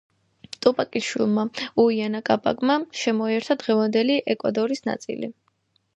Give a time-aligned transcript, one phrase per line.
[0.65, 1.43] ტუპაკის შვილმა
[1.83, 5.35] უაინა კაპაკმა შემოიერთა დღევანდელი ეკვადორის ნაწილი.